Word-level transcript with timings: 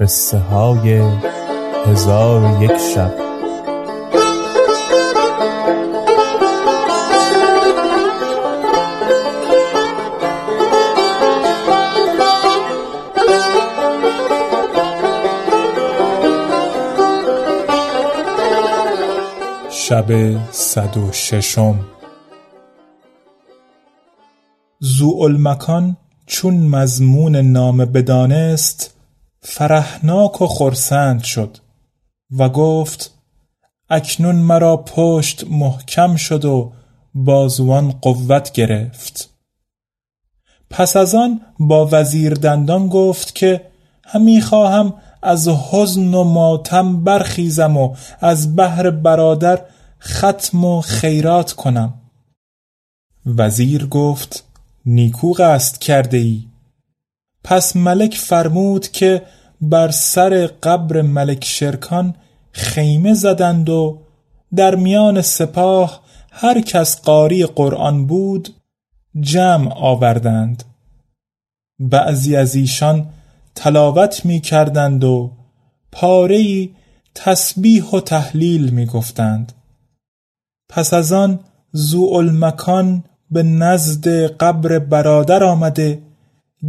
قصه 0.00 0.38
های 0.38 1.02
هزار 1.86 2.62
یک 2.62 2.76
شب. 2.76 3.14
شب 19.70 20.36
صد 20.50 20.96
و 20.96 21.12
ششم. 21.12 21.80
زوالمکان 24.78 25.96
چون 26.26 26.54
مضمون 26.54 27.36
نامه 27.36 27.86
بدانست 27.86 28.93
فرحناک 29.44 30.42
و 30.42 30.46
خرسند 30.46 31.22
شد 31.22 31.58
و 32.38 32.48
گفت 32.48 33.14
اکنون 33.90 34.34
مرا 34.34 34.76
پشت 34.76 35.44
محکم 35.50 36.16
شد 36.16 36.44
و 36.44 36.72
بازوان 37.14 37.90
قوت 37.90 38.52
گرفت. 38.52 39.30
پس 40.70 40.96
از 40.96 41.14
آن 41.14 41.40
با 41.58 41.88
وزیر 41.92 42.34
دندان 42.34 42.88
گفت 42.88 43.34
که 43.34 43.66
همی 44.04 44.40
خواهم 44.40 44.94
از 45.22 45.48
حزن 45.48 46.14
و 46.14 46.24
ماتم 46.24 47.04
برخیزم 47.04 47.76
و 47.76 47.94
از 48.20 48.56
بهر 48.56 48.90
برادر 48.90 49.60
ختم 50.00 50.64
و 50.64 50.80
خیرات 50.80 51.52
کنم. 51.52 51.94
وزیر 53.26 53.86
گفت 53.86 54.44
نیکو 54.86 55.32
قصد 55.32 55.78
کرده 55.78 56.16
ای 56.16 56.53
پس 57.44 57.76
ملک 57.76 58.14
فرمود 58.14 58.88
که 58.88 59.22
بر 59.60 59.90
سر 59.90 60.46
قبر 60.46 61.02
ملک 61.02 61.44
شرکان 61.44 62.14
خیمه 62.52 63.14
زدند 63.14 63.68
و 63.68 63.98
در 64.56 64.74
میان 64.74 65.22
سپاه 65.22 66.02
هر 66.30 66.60
کس 66.60 67.02
قاری 67.02 67.46
قرآن 67.46 68.06
بود 68.06 68.48
جمع 69.20 69.72
آوردند. 69.74 70.64
بعضی 71.78 72.36
از 72.36 72.54
ایشان 72.54 73.06
تلاوت 73.54 74.24
می 74.24 74.40
کردند 74.40 75.04
و 75.04 75.30
پاره 75.92 76.68
تسبیح 77.14 77.84
و 77.84 78.00
تحلیل 78.00 78.70
می 78.70 78.86
گفتند. 78.86 79.52
پس 80.68 80.94
از 80.94 81.12
آن 81.12 81.40
زوالمکان 81.72 83.04
به 83.30 83.42
نزد 83.42 84.08
قبر 84.08 84.78
برادر 84.78 85.44
آمده 85.44 86.02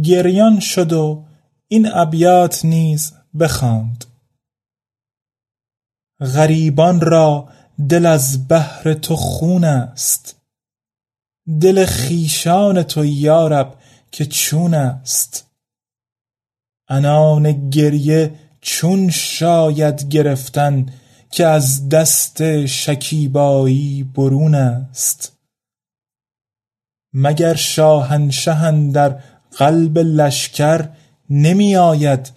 گریان 0.02 0.60
شد 0.60 0.92
و 0.92 1.24
این 1.68 1.88
ابیات 1.94 2.64
نیز 2.64 3.12
بخواند. 3.40 4.04
غریبان 6.20 7.00
را 7.00 7.48
دل 7.88 8.06
از 8.06 8.48
بهر 8.48 8.94
تو 8.94 9.16
خون 9.16 9.64
است. 9.64 10.36
دل 11.60 11.84
خیشان 11.84 12.82
تو 12.82 13.04
یارب 13.04 13.78
که 14.10 14.26
چون 14.26 14.74
است. 14.74 15.46
انان 16.88 17.70
گریه 17.70 18.34
چون 18.60 19.10
شاید 19.10 20.08
گرفتن 20.08 20.86
که 21.30 21.46
از 21.46 21.88
دست 21.88 22.66
شکیبایی 22.66 24.04
برون 24.04 24.54
است. 24.54 25.32
مگر 27.12 27.54
شاهنشه 27.54 28.90
در 28.90 29.22
قلب 29.58 29.98
لشکر 29.98 30.88
نمی 31.30 31.76
آید 31.76 32.32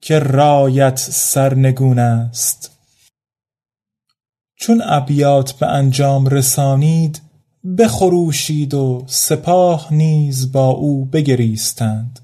که 0.00 0.18
رایت 0.18 0.98
سرنگون 0.98 1.98
است. 1.98 2.70
چون 4.56 4.82
ابیات 4.84 5.52
به 5.52 5.66
انجام 5.66 6.26
رسانید 6.26 7.22
بخروشید 7.78 8.74
و 8.74 9.04
سپاه 9.06 9.94
نیز 9.94 10.52
با 10.52 10.66
او 10.66 11.04
بگریستند. 11.04 12.20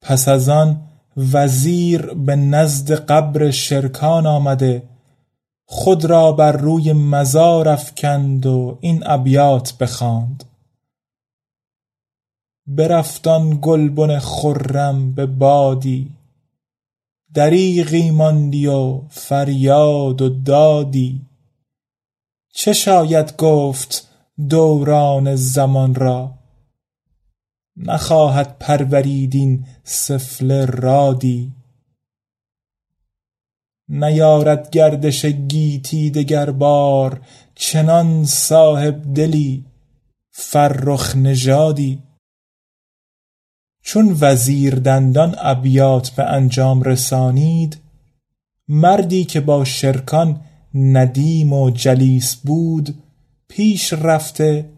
پس 0.00 0.28
از 0.28 0.48
آن 0.48 0.80
وزیر 1.16 2.06
به 2.06 2.36
نزد 2.36 2.92
قبر 2.92 3.50
شرکان 3.50 4.26
آمده 4.26 4.82
خود 5.66 6.04
را 6.04 6.32
بر 6.32 6.52
روی 6.52 6.92
مزار 6.92 7.68
افکند 7.68 8.46
و 8.46 8.78
این 8.80 9.02
ابیات 9.06 9.78
بخواند. 9.78 10.44
برفت 12.66 13.26
آن 13.26 13.58
گلبن 13.62 14.18
خرم 14.18 15.14
به 15.14 15.26
بادی 15.26 16.20
دریغی 17.34 18.10
ماندی 18.10 18.66
و 18.66 19.00
فریاد 19.08 20.22
و 20.22 20.28
دادی. 20.28 21.26
چه 22.52 22.72
شاید 22.72 23.36
گفت 23.36 24.08
دوران 24.48 25.36
زمان 25.36 25.94
را؟ 25.94 26.34
نخواهد 27.76 28.58
پرورید 28.58 29.34
این 29.34 29.66
سفله 29.84 30.64
رادی. 30.64 31.52
نیارد 33.88 34.70
گردش 34.70 35.26
گیتی 35.26 36.10
دگربار 36.10 37.20
چنان 37.54 38.24
صاحب 38.24 39.14
دلی 39.14 39.64
فرخ 40.30 41.16
نژادی. 41.16 42.02
چون 43.82 44.16
وزیر 44.20 44.74
دندان 44.74 45.36
ابیات 45.38 46.10
به 46.10 46.24
انجام 46.24 46.82
رسانید 46.82 47.78
مردی 48.68 49.24
که 49.24 49.40
با 49.40 49.64
شرکان 49.64 50.40
ندیم 50.74 51.52
و 51.52 51.70
جلیس 51.70 52.36
بود 52.36 53.02
پیش 53.48 53.92
رفته 53.92 54.68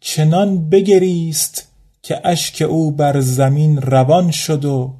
چنان 0.00 0.68
بگریست 0.68 1.68
که 2.02 2.20
اشک 2.24 2.62
او 2.62 2.90
بر 2.90 3.20
زمین 3.20 3.82
روان 3.82 4.30
شد 4.30 4.64
و 4.64 4.94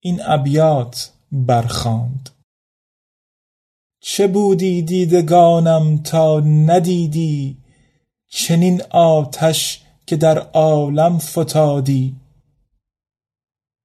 این 0.00 0.20
ابیات 0.26 1.10
برخواند 1.32 2.30
چه 4.06 4.26
بودی 4.26 4.82
دیدگانم 4.82 5.98
تا 5.98 6.40
ندیدی؟ 6.40 7.56
چنین 8.28 8.82
آتش 8.90 9.82
که 10.06 10.16
در 10.16 10.38
عالم 10.38 11.18
فتادی. 11.18 12.16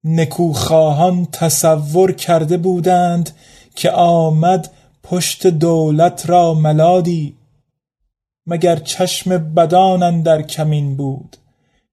نکوخواهان 0.03 1.25
تصور 1.25 2.11
کرده 2.11 2.57
بودند 2.57 3.29
که 3.75 3.91
آمد 3.91 4.71
پشت 5.03 5.47
دولت 5.47 6.29
را 6.29 6.53
ملادی 6.53 7.37
مگر 8.47 8.75
چشم 8.75 9.37
بدان 9.37 10.21
در 10.21 10.41
کمین 10.41 10.95
بود 10.95 11.37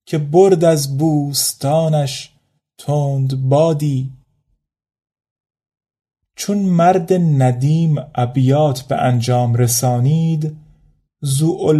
که 0.06 0.18
برد 0.18 0.64
از 0.64 0.98
بوستانش 0.98 2.32
تند 2.78 3.48
بادی. 3.48 4.12
چون 6.36 6.58
مرد 6.58 7.12
ندیم 7.12 7.96
ابیات 8.14 8.82
به 8.82 8.96
انجام 8.96 9.54
رسانید 9.54 10.56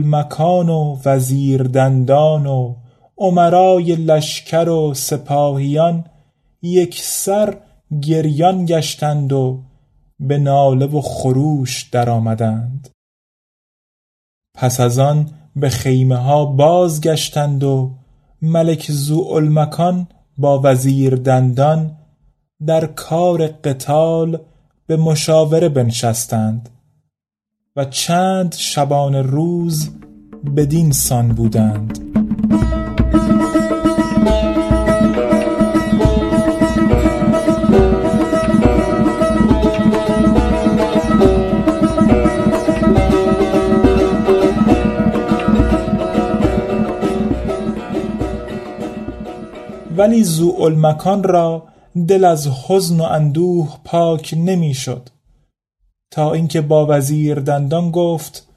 مکان 0.04 0.68
و 0.68 0.98
وزیر 1.04 1.62
دندان 1.62 2.46
و 2.46 2.74
عمرای 3.18 3.96
لشکر 3.96 4.68
و 4.68 4.94
سپاهیان 4.94 6.04
یک 6.66 7.00
سر 7.02 7.56
گریان 8.02 8.64
گشتند 8.64 9.32
و 9.32 9.62
به 10.20 10.38
ناله 10.38 10.86
و 10.86 11.00
خروش 11.00 11.82
درآمدند. 11.82 12.88
پس 14.54 14.80
از 14.80 14.98
آن 14.98 15.30
به 15.56 15.68
خیمه 15.68 16.16
ها 16.16 16.44
بازگشتند 16.44 17.64
و 17.64 17.94
ملک 18.42 18.86
زوالمکان 18.90 20.08
با 20.38 20.60
وزیر 20.64 21.16
دندان 21.16 21.96
در 22.66 22.86
کار 22.86 23.46
قتال 23.46 24.40
به 24.86 24.96
مشاوره 24.96 25.68
بنشستند 25.68 26.68
و 27.76 27.84
چند 27.84 28.54
شبان 28.54 29.14
روز 29.14 29.90
بدین 30.56 30.92
سان 30.92 31.28
بودند. 31.28 32.05
ولی 49.96 50.24
زوالمکان 50.24 51.22
را 51.22 51.68
دل 52.08 52.24
از 52.24 52.48
حزن 52.48 53.00
و 53.00 53.02
اندوه 53.02 53.78
پاک 53.84 54.34
نمی‌شد. 54.36 55.08
تا 56.10 56.32
اینکه 56.32 56.60
با 56.60 56.86
وزیر 56.88 57.40
دندان 57.40 57.90
گفت 57.90 58.48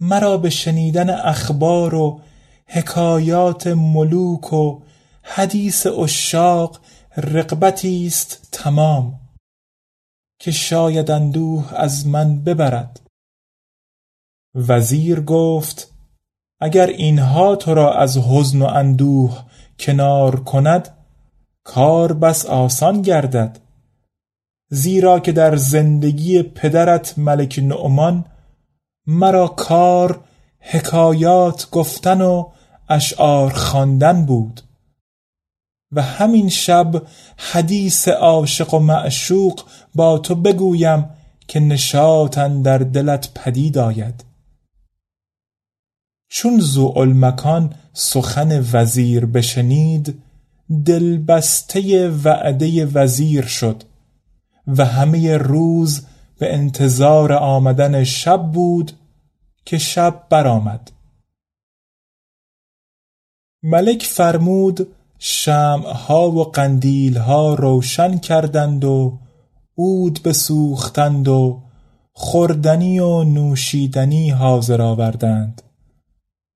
مرا 0.00 0.36
به 0.36 0.50
شنیدن 0.50 1.10
اخبار 1.10 1.94
و 1.94 2.20
حکایات 2.66 3.66
ملوک 3.66 4.52
و 4.52 4.80
حدیث 5.22 5.86
اشاق 5.86 6.80
رقبتی 7.16 8.06
است 8.06 8.48
تمام 8.52 9.20
که 10.38 10.50
شاید 10.50 11.10
اندوه 11.10 11.74
از 11.74 12.06
من 12.06 12.44
ببرد. 12.44 13.00
وزیر 14.54 15.20
گفت 15.20 15.92
اگر 16.60 16.86
اینها 16.86 17.56
تو 17.56 17.74
را 17.74 17.94
از 17.94 18.18
حزن 18.18 18.62
و 18.62 18.64
اندوه 18.64 19.44
کنار 19.78 20.40
کند 20.40 20.88
کار 21.64 22.12
بس 22.12 22.46
آسان 22.46 23.02
گردد. 23.02 23.58
زیرا 24.70 25.20
که 25.20 25.32
در 25.32 25.56
زندگی 25.56 26.42
پدرت 26.42 27.18
ملک 27.18 27.60
نعمان 27.62 28.24
مرا 29.06 29.48
کار 29.48 30.24
حکایات 30.58 31.70
گفتن 31.70 32.20
و 32.20 32.50
اشعار 32.88 33.52
خواندن 33.52 34.26
بود. 34.26 34.60
و 35.92 36.02
همین 36.02 36.48
شب 36.48 37.02
حدیث 37.36 38.08
عاشق 38.08 38.74
و 38.74 38.78
معشوق 38.78 39.60
با 39.94 40.18
تو 40.18 40.34
بگویم 40.34 41.10
که 41.48 41.60
نشاطن 41.60 42.62
در 42.62 42.78
دلت 42.78 43.28
پدید 43.34 43.78
آید. 43.78 44.24
چون 46.28 46.60
مکان 47.14 47.74
سخن 47.94 48.64
وزیر 48.72 49.26
بشنید 49.26 50.22
دلبسته 50.86 52.10
وعده 52.10 52.86
وزیر 52.86 53.44
شد. 53.44 53.82
و 54.66 54.84
همه 54.84 55.36
روز 55.36 56.02
به 56.38 56.54
انتظار 56.54 57.32
آمدن 57.32 58.04
شب 58.04 58.52
بود 58.52 58.92
که 59.64 59.78
شب 59.78 60.22
برآمد. 60.30 60.90
ملک 63.62 64.02
فرمود 64.02 64.88
شمعها 65.18 66.30
و 66.30 66.44
قندیلها 66.44 67.54
روشن 67.54 68.18
کردند 68.18 68.84
و 68.84 69.18
عود 69.78 70.22
بسوختند 70.22 71.28
و 71.28 71.62
خوردنی 72.12 72.98
و 72.98 73.24
نوشیدنی 73.24 74.30
حاضر 74.30 74.82
آوردند. 74.82 75.62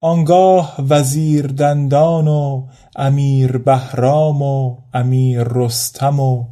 آنگاه 0.00 0.76
وزیر 0.88 1.46
دندان 1.46 2.28
و 2.28 2.66
امیر 2.96 3.58
بهرام 3.58 4.42
و 4.42 4.76
امیر 4.94 5.42
رستم 5.42 6.20
و 6.20 6.44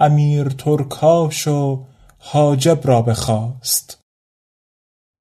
امیر 0.00 0.48
ترکاش 0.48 1.48
و 1.48 1.84
حاجب 2.18 2.80
را 2.84 3.02
بخواست. 3.02 3.98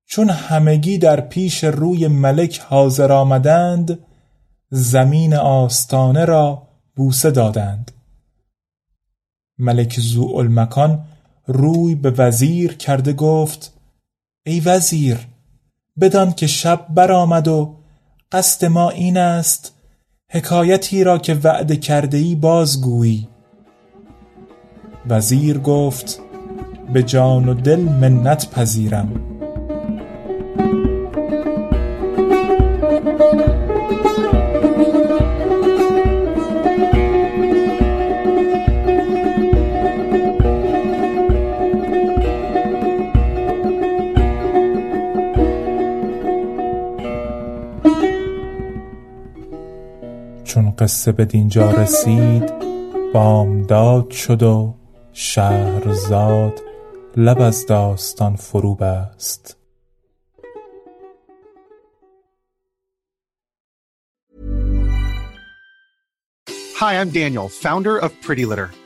چون 0.05 0.29
همگی 0.29 0.97
در 0.97 1.21
پیش 1.21 1.63
روی 1.63 2.07
ملک 2.07 2.59
حاضر 2.59 3.11
آمدند 3.11 3.99
زمین 4.69 5.33
آستانه 5.33 6.25
را 6.25 6.67
بوسه 6.95 7.31
دادند. 7.31 7.91
ملک 9.57 9.99
زوالمکان 9.99 11.05
روی 11.47 11.95
به 11.95 12.11
وزیر 12.11 12.73
کرده 12.77 13.13
گفت 13.13 13.73
ای 14.45 14.59
وزیر 14.59 15.27
بدان 15.99 16.33
که 16.33 16.47
شب 16.47 16.85
برآمد 16.89 17.47
و 17.47 17.75
قصد 18.31 18.65
ما 18.65 18.89
این 18.89 19.17
است 19.17 19.73
حکایتی 20.29 21.03
را 21.03 21.17
که 21.17 21.33
وعده 21.43 21.77
کرده 21.77 22.17
ای 22.17 22.35
بازگویی. 22.35 23.27
وزیر 25.09 25.57
گفت 25.57 26.19
به 26.93 27.03
جان 27.03 27.49
و 27.49 27.53
دل 27.53 27.79
منت 27.79 28.49
پذیرم. 28.49 29.34
قصه 51.05 51.11
به 51.11 51.25
دینجا 51.25 51.71
رسید 51.71 52.53
بامداد 53.13 54.11
شد 54.11 54.43
و 54.43 54.75
شهرزاد 55.13 56.61
لب 57.17 57.41
از 57.41 57.65
داستان 57.65 58.35
فرو 58.35 58.75
بست 58.75 59.57
Hi, 66.79 66.93
I'm 66.99 67.09
Daniel, 67.09 67.47
founder 67.49 67.95
of 68.05 68.11
Pretty 68.25 68.45
Litter. 68.45 68.69